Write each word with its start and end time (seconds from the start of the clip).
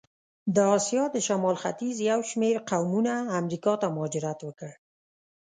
د 0.55 0.57
آسیا 0.77 1.03
د 1.11 1.17
شمال 1.27 1.55
ختیځ 1.63 1.95
یو 2.11 2.19
شمېر 2.29 2.55
قومونه 2.69 3.13
امریکا 3.39 3.73
ته 3.81 3.87
مهاجرت 3.95 4.39
وکړ. 4.43 4.71